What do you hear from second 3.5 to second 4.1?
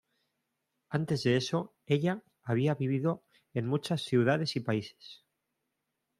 en "muchas